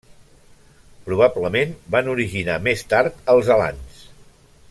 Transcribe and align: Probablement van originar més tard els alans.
Probablement 1.09 1.75
van 1.97 2.11
originar 2.15 2.57
més 2.69 2.85
tard 2.95 3.23
els 3.35 3.53
alans. 3.59 4.03